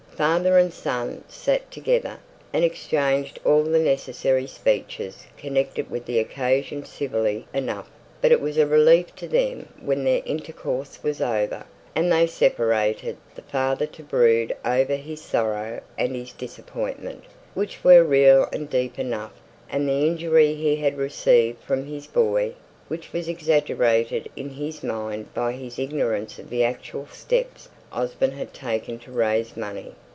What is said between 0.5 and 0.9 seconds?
and